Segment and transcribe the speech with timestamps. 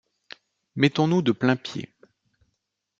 [0.77, 1.93] Mettons-nous de plainpied.